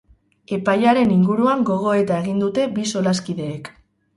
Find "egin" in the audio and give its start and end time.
2.25-2.43